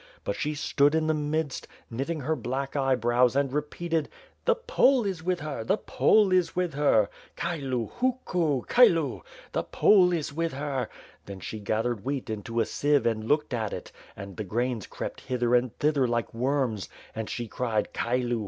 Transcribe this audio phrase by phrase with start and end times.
[0.23, 4.09] But she stood in the midst, knitting her black eye brows and repeated,
[4.45, 5.63] 'The Pole is with her!
[5.63, 7.07] The Pole is with her!
[7.37, 7.91] Chylu!
[7.99, 9.21] Hukul Chylu!
[9.51, 10.89] The Pole is with her!'
[11.27, 15.21] Then she scattered wheat into a sieve and looked at it, and the grains crept
[15.21, 18.39] hither and thither like worms; and she cried, 'Chylu!